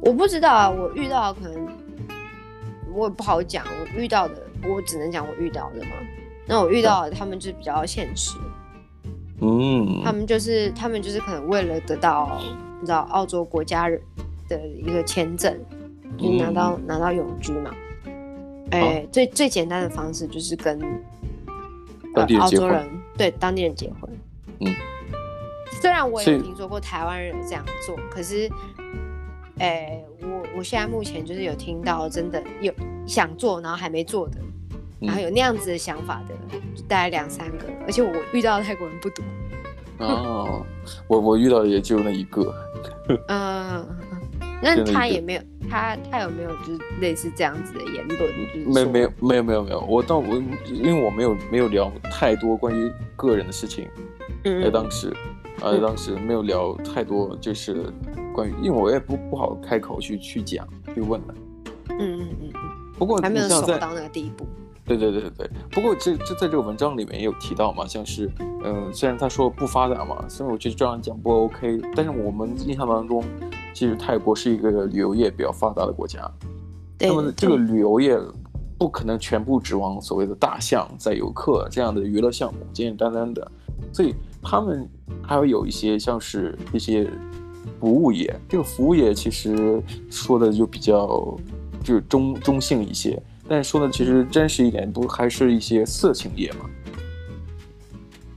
[0.00, 1.68] 我不知道啊，我遇到可能
[2.92, 4.34] 我也不好讲，我遇到的
[4.68, 5.90] 我只能讲我遇到的嘛。
[6.46, 8.36] 那我遇到的他们就比较现实。
[8.38, 8.50] 嗯，
[10.04, 12.40] 他们就是他们就是可能为了得到
[12.80, 14.00] 你知道澳洲国家人
[14.48, 15.54] 的一个签证，
[16.18, 17.70] 就拿到、嗯、拿到永居嘛。
[18.70, 20.80] 哎、最最简单的方式就是跟
[22.14, 24.10] 呃澳洲人对当地人结婚。
[24.60, 24.74] 嗯，
[25.80, 28.50] 虽然我也听说过台湾人这样做，可是，
[29.58, 32.72] 哎、欸，我我现在目前就是有听到真的有
[33.06, 34.38] 想做然后还没做的。
[35.00, 36.34] 然后有那样子的想法的，
[36.74, 39.24] 就大概两三个，而且我遇到的泰国人不多。
[39.98, 40.64] 哦，
[41.08, 42.54] 我我遇到的也就那一个。
[43.28, 43.86] 嗯，
[44.62, 48.18] 那他也没有，他他有没有就是类似这样子的言论？
[48.52, 53.88] 就是没没有没有没有没有，我倒我因为我没有没有聊太多关于个人的事情，
[54.44, 55.08] 嗯，在当时，
[55.62, 57.84] 啊，在当时没有聊太多，就是
[58.34, 61.34] 关于，因为我也不不好开口去去讲去问了。
[61.90, 62.52] 嗯嗯嗯嗯。
[62.98, 64.46] 不过还没有熟到那个地步。
[64.86, 68.30] 对对对对，不过这这在这个文章里面也有提到嘛，像是，
[68.62, 73.24] 嗯、呃，虽然他说不发达嘛，虽然我觉得这样讲不 OK，但是我们印象当中，
[73.74, 76.30] 其实泰国是一个旅游业比较发达的国家，
[76.96, 78.16] 对，那么这个旅游业
[78.78, 83.50] 不可能全部指望所谓的大象载游客这样的娱乐项目，简简单单的，
[83.92, 84.88] 所以他们
[85.20, 87.10] 还会有一些像是一些
[87.80, 91.36] 服务业，这个服务业其实说的就比较
[91.82, 93.20] 就是中中性一些。
[93.48, 96.68] 但说的其实真实一点，不还是一些色情业吗？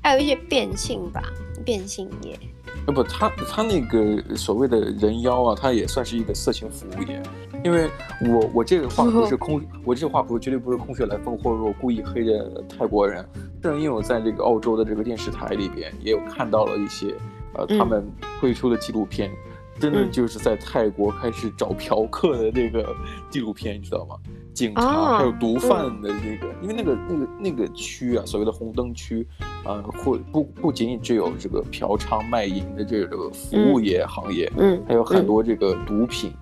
[0.01, 1.21] 还有一些变性吧，
[1.65, 2.39] 变性业。
[2.85, 7.21] 呃不，他他那个所谓的人妖啊，他也算是一个色情服务业。
[7.63, 7.89] 因为
[8.21, 13.23] 我我这个话不是空， 我这个话不绝对不是空穴来风，或者说我故意黑着泰国人。
[13.61, 17.13] 正因为我在这个澳洲的这个电视台里边也有看到了一些，
[17.55, 22.95] 呃，他们推出的纪录片，嗯、真的就是在泰国开始找嫖客的那个
[23.29, 24.15] 纪录片，你知道吗？
[24.53, 29.25] 警察还有毒贩的这个，因为那个那个那个区啊，所谓的红灯区，
[29.63, 36.33] 呃，或不不仅仅只有这个嫖娼卖淫的这个服务业行业，嗯，还有很多这个毒品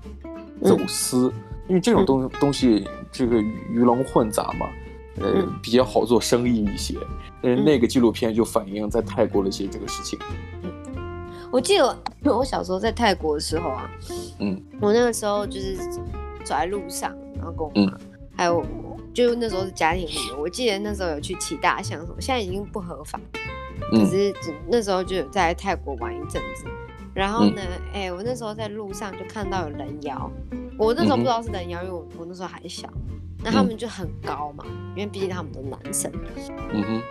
[0.64, 1.32] 走私，
[1.68, 4.68] 因为这种东东西这个鱼龙混杂嘛，
[5.22, 6.96] 呃，比较好做生意一些。
[7.44, 10.18] 嗯，那个纪录片就反映在泰国的一些这个事情。
[10.64, 10.72] 嗯，
[11.52, 11.96] 我记得
[12.34, 13.92] 我小时候在泰国的时候啊，
[14.40, 16.02] 嗯，我那个时候就是走
[16.44, 17.16] 在路上。
[17.48, 17.98] 然后跟我妈，
[18.36, 18.66] 还有
[19.14, 23.20] 就那时候是家庭旅游，我记得那时候有去骑大象什么，现在已经不合法，
[23.90, 24.34] 可是
[24.68, 26.66] 那时候就有在泰国玩一阵子。
[27.14, 27.62] 然后呢，
[27.94, 30.30] 哎，我那时候在路上就看到有人妖，
[30.78, 32.88] 我那时候不知道是人妖，因为我我那时候还小。
[33.44, 36.12] 那他们就很高嘛，因为毕竟他们都是男生。
[36.74, 37.02] 嗯哼。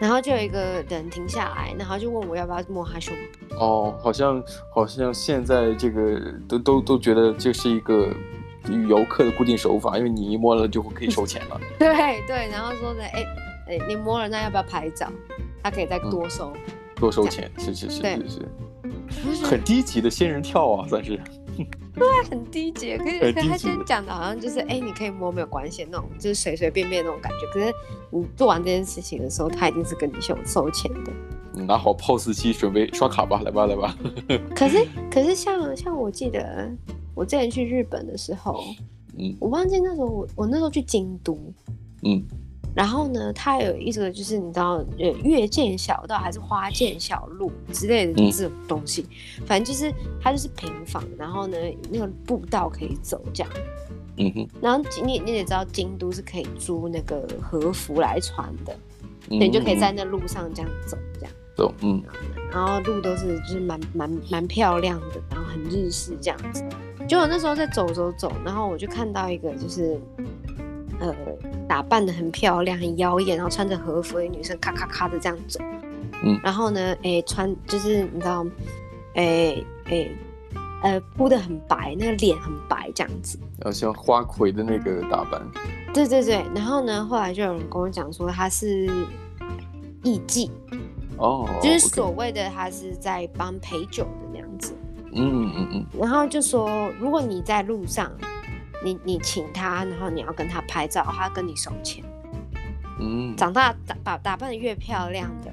[0.00, 3.16] 然后就有一个人停下来，然后就问我要不要摸他胸
[3.48, 3.54] 部。
[3.56, 4.42] 哦，好像
[4.74, 8.14] 好像现在这个都都都觉得这是一个。
[8.88, 11.60] 游客的固定手法，因为你一摸了就会可以收钱了。
[11.78, 13.24] 对对，然后说的，哎
[13.68, 15.10] 哎，你摸了那要不要拍照？
[15.62, 21.20] 他可以再多收，嗯、多收钱，是是是是是，很低级的仙人跳啊，算是。
[21.94, 22.96] 对，很低级。
[22.96, 27.46] 可是可是他现在讲的好像就是，哎，你可以摸没有关系那种，就是随随便便那种感觉。
[27.52, 27.74] 可是
[28.10, 31.12] 你做完这件事情的时候，他一定是跟你收收钱的。
[31.52, 33.96] 你拿好 POS 机，准备刷卡吧，来吧来吧。
[34.54, 36.70] 可是可是像像我记得。
[37.18, 38.62] 我之前去日本的时候，
[39.18, 41.36] 嗯，我忘记那时候我我那时候去京都，
[42.04, 42.22] 嗯，
[42.76, 49.04] 然后呢，它有一个就是你知道，呃，月见小道还是花见小路之类的这种东西，
[49.40, 51.56] 嗯、反正就是它就是平房，然后呢，
[51.90, 53.52] 那个步道可以走这样，
[54.18, 58.72] 嗯哼，然后你你也知道京都是可以租那个和服来穿的，
[59.28, 61.32] 嗯、你就可以在那路上这样走这样。
[61.82, 62.02] 嗯，
[62.52, 66.62] 然后路都是就是蛮蛮蛮漂亮的，然后很日式这样子。
[67.08, 69.98] 就我那时候在走走走，然后我就看到一个就是，
[71.00, 71.14] 呃，
[71.66, 75.58] 打扮的很漂亮、很妖艳，然后穿着和服的女生，咔咔咔的这样走。
[76.22, 78.46] 嗯，然后呢，哎，穿就是你知道，
[79.14, 80.10] 哎哎，
[80.82, 85.40] 呃，铺的很白，那个脸很白这样子，好像花魁的那个打扮。
[85.94, 88.86] 对对对，然后呢，后来就有人跟我讲说她是
[90.02, 90.50] 艺妓。
[91.18, 94.74] 哦，oh, 就是所谓的他是在帮陪酒的那样子，
[95.12, 98.10] 嗯嗯嗯，然后就说如果你在路上，
[98.84, 102.04] 你你请他，然后你要跟他拍照，他跟你收钱，
[103.00, 105.52] 嗯，长大打打打扮的越漂亮的，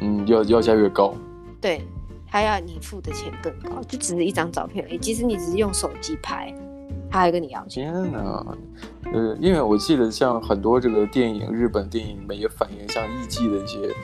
[0.00, 1.14] 嗯，要要价越高，
[1.60, 1.82] 对，
[2.26, 6.54] 他要你付的钱更高，就只是一张照片而已，其实你只是用手机拍。
[7.14, 7.92] 他还跟你要钱？
[7.92, 8.56] 天哪！
[9.12, 13.94] 呃，因为我记得像很多这个电影，日本电影里面也反映像艺妓的一些，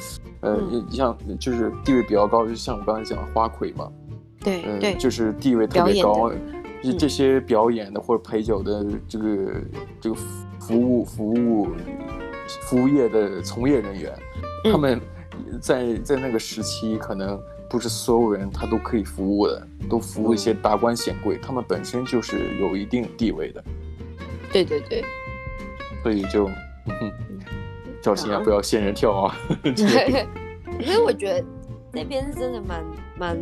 [0.42, 3.90] 呃，嗯、像就是地位比较高，就像我刚才讲的花魁嘛，
[4.44, 6.30] 对，呃、对，就是地位特别高，
[6.84, 9.52] 就这些表演的或者陪酒的这个
[10.00, 10.14] 这个
[10.60, 11.66] 服务服务
[12.60, 14.16] 服务业的从业人员，
[14.70, 15.00] 他们
[15.60, 17.36] 在在那个时期可能。
[17.70, 23.64] 不是所有人他都可以服务的，都服务一些达官显贵，他们本身就是有一定地位的。
[24.52, 25.04] 对对对，
[26.02, 26.50] 所以就，
[28.02, 29.36] 小心啊，不要仙人跳啊。
[30.82, 31.44] 所以我觉得
[31.92, 32.84] 那边是真的蛮
[33.16, 33.38] 蛮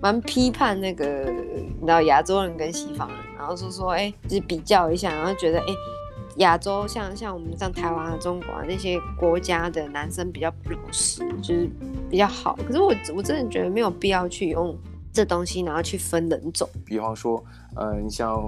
[0.00, 5.66] 蛮批判那个，你知道亚洲人跟西方人，然后说说哎，就是比较一下，然后觉得哎。
[6.38, 11.68] 亚洲像像我们像台湾啊、中国啊那些国家的男生比较老实，就是
[12.10, 12.58] 比较好。
[12.66, 14.76] 可是我我真的觉得没有必要去用
[15.12, 16.68] 这东西，然后去分人种。
[16.84, 17.42] 比方说，
[17.74, 18.40] 呃，你像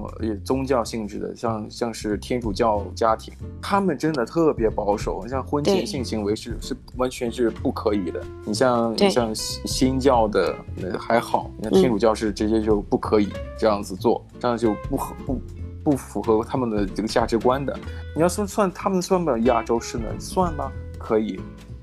[0.45, 8.23] 宗教性质的，像像是天主教家庭，他们真的特别保守，像婚前性行为是是完全是不可以的。
[8.45, 10.55] 你像你像新教的
[10.97, 13.29] 还好，那天主教是直接就不可以
[13.59, 15.41] 这样子做，嗯、这样就不合不。
[15.83, 17.79] 不符合他们的这个价值观的。
[18.15, 20.05] 你要说算他们算不了亚洲式呢？
[20.19, 20.71] 算吗？
[20.99, 21.41] 可以，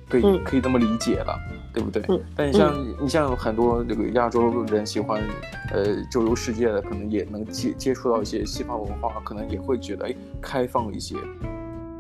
[0.08, 2.04] 可以，可以这么理解了，嗯、对不对？
[2.08, 5.24] 嗯、但你像、嗯、你像很多这个亚洲人喜欢
[5.72, 11.16] 呃周游世界的，可能也能接接触到一些西方文化，可能也会觉得哎开放一些，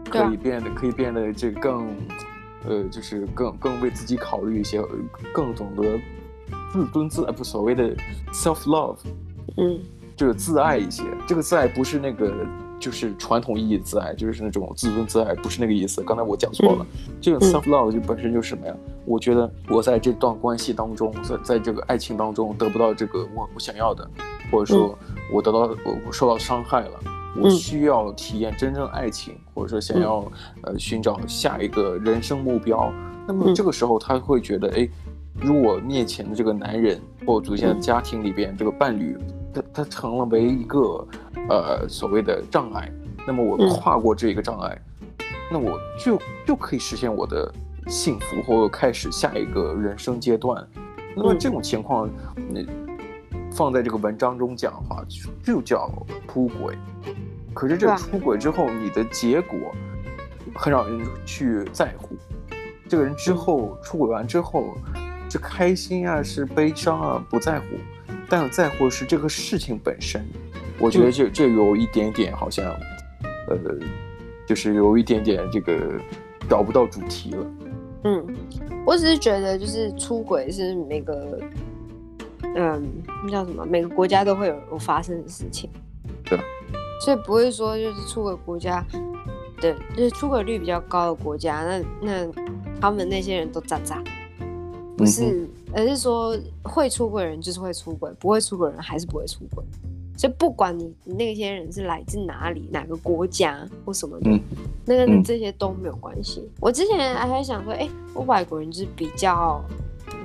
[0.10, 1.88] 可以变得、啊、可以变得这个更
[2.68, 4.82] 呃就是更更为自己考虑一些，
[5.34, 6.00] 更懂得
[6.72, 7.95] 自尊自爱不所谓的
[8.32, 8.98] self love，
[9.58, 9.80] 嗯，
[10.18, 12.34] 这个自爱一些，这个自爱不是那个。
[12.80, 15.99] 就是传统意义的自爱，就是那种自尊自爱，不是那个意思。
[16.03, 18.74] 刚才我讲错了，嗯、这个 self love 就本身就是什么呀？
[18.86, 24.07] 嗯、我觉得我在这段关系当中，在在这个爱情当中得不到这个我我想要的，
[24.51, 24.95] 或者说
[25.34, 30.20] 我得到我我受到伤害了，嗯、我需要体验真正爱情，或者说想要、
[30.57, 32.93] 嗯、呃寻找下一个人生目标。
[33.26, 34.88] 那么这个时候他会觉得，哎，
[35.41, 39.18] 如果面前的这个男人或组建的家庭里边这个伴侣。
[39.58, 41.08] 它它成了为一个，
[41.49, 42.91] 呃，所谓的障碍。
[43.26, 44.82] 那么我跨过这个障碍，
[45.20, 47.53] 嗯、那我就就可以实现我的
[47.88, 50.66] 幸福，或者开始下一个人生阶段。
[51.16, 52.10] 那么这种情况，
[52.49, 52.68] 你、
[53.32, 55.03] 嗯、放在这个文章中讲的话，
[55.43, 55.91] 就就叫
[56.28, 56.78] 出轨。
[57.53, 59.58] 可是这出轨之后，你的结果
[60.55, 62.16] 很少人去在乎。
[62.88, 64.76] 这个人之后出轨完之后，
[65.30, 67.66] 是开心啊，是悲伤啊，不在乎。
[68.30, 70.25] 但在乎是这个事情本身，
[70.80, 72.65] 我觉得这这有一点点好像，
[73.47, 73.57] 呃，
[74.45, 75.99] 就是有一点点这个
[76.49, 77.45] 找不到主题了。
[78.03, 78.25] 嗯，
[78.86, 81.39] 我只是觉得就是出轨是每个，
[82.55, 82.84] 嗯，
[83.23, 83.65] 那叫什么？
[83.65, 85.69] 每个国家都会有有发生的事情。
[86.23, 86.39] 对。
[86.99, 88.84] 所以不会说就是出轨国家
[89.61, 92.28] 的，就是出轨率比较高的国家，那那
[92.82, 94.03] 他们那些人都渣渣。
[94.97, 99.63] 不是，而是说会出轨人就是会出轨，不会出轨人还是不会出轨。
[100.18, 104.39] 所以不管你那些人是来自哪里、哪个国家或什么的，嗯、
[104.84, 106.39] 那个这些都没有关系。
[106.39, 109.63] 嗯、我之前还在想说，哎、欸，我外国人就是比较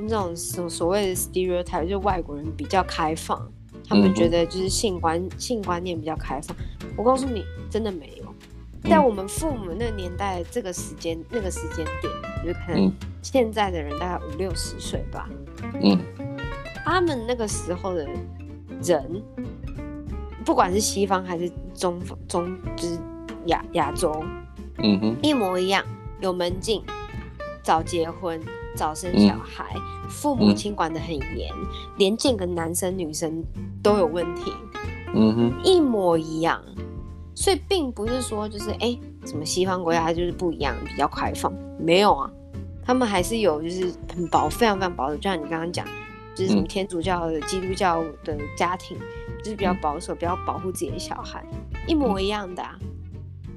[0.01, 3.47] 那种所所谓的 stereotype，就是外国人比较开放，
[3.87, 6.57] 他们觉得就是性观、嗯、性观念比较开放。
[6.97, 8.22] 我告诉你，真的没有。
[8.85, 12.13] 在我们父母那个年代，这个时间那个时间点，
[12.45, 15.29] 就可能现在的人大概五六十岁吧。
[15.81, 15.99] 嗯，
[16.85, 18.07] 他们那个时候的
[18.83, 19.23] 人，
[20.45, 22.99] 不管是西方还是中中，就是
[23.47, 24.25] 亚亚洲，
[24.79, 25.85] 嗯哼，一模一样，
[26.21, 26.83] 有门禁，
[27.63, 28.41] 早结婚，
[28.75, 31.51] 早生小孩，嗯、父母亲管得很严，
[31.99, 33.45] 连见个男生女生
[33.83, 34.53] 都有问题。
[35.15, 36.61] 嗯哼，一模一样。
[37.35, 42.31] 所以并不是说就是哎、欸，什么西方国家就是不一样，比较开放，没有啊，
[42.85, 45.87] 他们还是有就是很保非常非常保守，就像你刚刚讲，
[46.35, 48.99] 就是什么天主教的、基督教的家庭，
[49.43, 51.45] 就是比较保守，比较保护自己的小孩，
[51.87, 52.79] 一模一样的啊。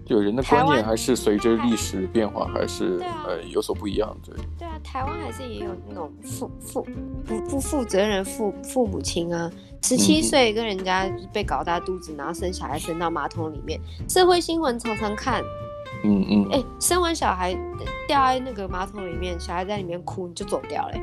[0.05, 4.35] 就人的观念还是随着历史变化，还是呃有所不一样，对。
[4.59, 6.87] 对啊，台湾还是也有那种父父
[7.25, 9.51] 不不负责任父父母亲啊，
[9.83, 15.41] 十七岁跟人家被搞大肚子，然后生小孩生到马桶里面，社会新闻常常看。
[16.03, 16.47] 嗯嗯。
[16.51, 17.53] 哎、欸，生完小孩
[18.07, 21.01] 掉在那个马桶里面，小孩在里面哭，你就走掉了、欸。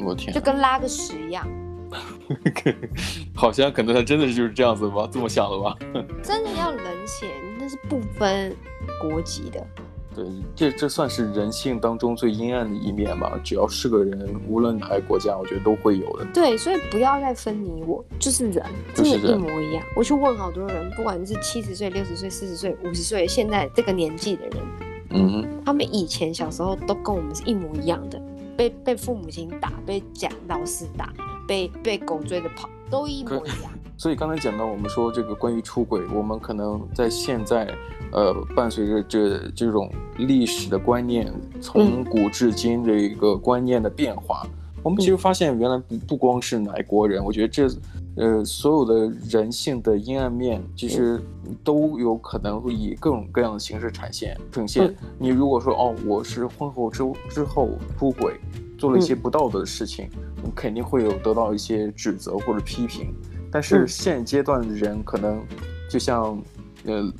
[0.00, 0.34] 我天、啊。
[0.34, 1.46] 就跟拉个屎一样。
[3.34, 5.76] 好像可能他真的就是这样子吧，这么想的吧？
[6.22, 8.54] 真的要冷血，那是不分
[9.00, 9.66] 国籍的。
[10.12, 13.40] 对，这这算是人性当中最阴暗的一面吧？
[13.44, 16.26] 只要是个人，无论哪个国家，我觉得都会有的。
[16.34, 19.84] 对，所以不要再分你我，就是人，真的，一模一样。
[19.94, 24.62] 我去问好多人，不管是七十岁、六十岁、四十岁、五十岁，现在这个年纪的人，
[25.10, 28.20] 嗯哼，他们以前小时候都跟我们是一模一样的，
[28.56, 31.12] 被被父母亲打，被讲老师打。
[31.48, 33.72] 被被狗追着跑，都一模一样。
[34.00, 37.68] 所以刚才讲到，我们说这个关于出轨，我们可能在现在，
[38.12, 41.30] 呃，伴随着这这种历史的观念，
[41.60, 47.68] 从古至今的一个观念的变化，嗯、我们其实发现，原来不不光是哪国人，我觉得这，
[48.16, 51.20] 呃，所有的人性的阴暗面，其实
[51.62, 54.86] 都有可能会以各种各样的形式呈现呈现。
[54.86, 58.40] 嗯、你如果说哦，我是婚后之之后出轨。
[58.78, 60.08] 做了一些不道德的事情，
[60.42, 63.12] 嗯、肯定会有得到一些指责或者批评。
[63.50, 65.42] 但是现阶段的人可能，
[65.88, 66.40] 就像
[66.84, 67.12] 呃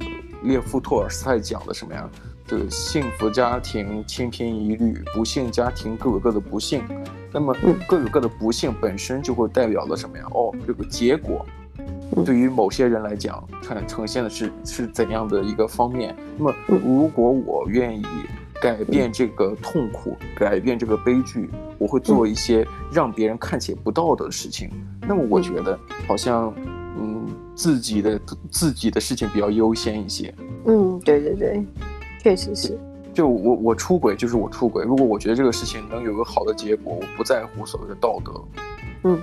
[0.42, 2.08] 列夫托尔斯泰讲的什么呀？
[2.46, 6.82] 这个幸福家庭千篇一律，不幸家庭各有各的不幸。
[7.32, 7.54] 那么
[7.88, 10.24] 各有各的不幸本身就会代表了什么呀？
[10.32, 11.46] 哦，这个结果
[12.24, 16.16] 对于某些人来讲，呈呈现的是是怎样的一个方面？
[16.36, 18.04] 那么如果我愿意。
[18.62, 22.62] 改变这个痛苦，改变这个悲剧，我会做一些
[22.92, 24.68] 让别人看起不道德的事情。
[25.10, 26.54] 那么我觉得，好像，
[26.96, 30.32] 嗯，自己的自己的事情比较优先一些。
[30.66, 31.64] 嗯，对对对，
[32.22, 32.78] 确实是。
[33.12, 38.40] 就我我出轨就是我出轨，如果我觉得这个事情能有个好的结果，我不在乎所谓的道德。
[39.02, 39.20] 嗯。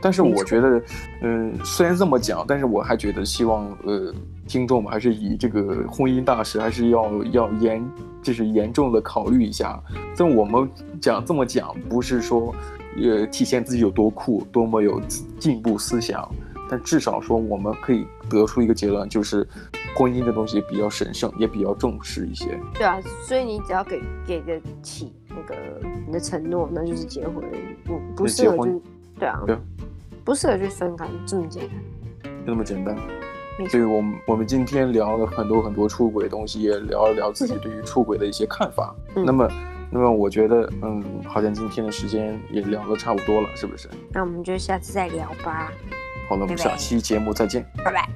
[0.00, 0.80] 但是我觉得，
[1.22, 4.14] 嗯，虽然这么讲，但是我还觉得希望，呃，
[4.46, 7.84] 听众们还是以这个婚姻大事还是要要严，
[8.22, 9.82] 就是严重的考虑一下。
[10.16, 10.70] 但我们
[11.00, 12.54] 讲这么讲，不是说，
[13.02, 15.00] 呃，体现自己有多酷，多么有
[15.38, 16.28] 进步思想，
[16.68, 19.46] 但至少说我们可以得出一个结论，就是
[19.96, 22.58] 婚姻这东西比较神圣，也比较重视一些。
[22.74, 25.56] 对啊，所以你只要给给得起那个
[26.06, 27.44] 你的承诺，那就是结婚。
[27.84, 28.82] 不不适合就。
[29.18, 29.56] 对啊，对，
[30.24, 32.96] 不适合去分开，这么简单，就那么简单。
[33.70, 38.94] 所以我们我们今天聊了很多很多出轨的东西，也聊了聊自己对于出轨的一些看法。
[39.14, 39.48] 嗯、那么，
[39.90, 43.88] 那么我觉得，嗯，好像今天的时间也聊得差不多了，是不是？
[44.12, 45.72] 那我们就下次再聊吧。
[46.28, 48.08] 好了，我们下期节目再见，拜拜。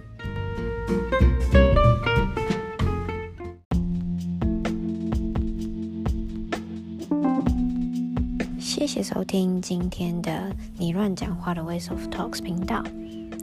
[8.58, 12.82] 谢谢收听今天的你乱讲话的 Ways of Talks 频道，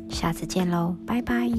[0.09, 1.49] 下次见喽，拜拜。